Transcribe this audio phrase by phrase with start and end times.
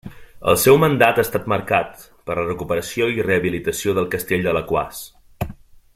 [0.51, 5.05] El seu mandat ha estat marcat per la recuperació i rehabilitació del Castell d'Alaquàs.